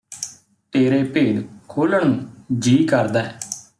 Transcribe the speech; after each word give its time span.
ਤੇਰੇ 0.73 1.03
ਭੇਦ 1.03 1.43
ਖੋਲਣ 1.67 2.05
ਨੂੰ 2.05 2.59
ਜੀਅ 2.59 2.87
ਕਰਦੈ 2.87 3.23